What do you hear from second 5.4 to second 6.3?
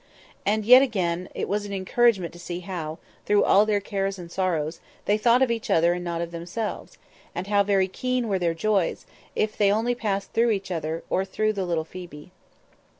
of each other and not